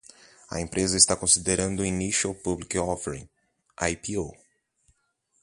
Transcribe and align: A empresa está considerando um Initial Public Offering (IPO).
A 0.49 0.59
empresa 0.59 0.97
está 0.97 1.15
considerando 1.15 1.83
um 1.83 1.85
Initial 1.85 2.33
Public 2.33 2.75
Offering 2.75 3.29
(IPO). 3.79 4.33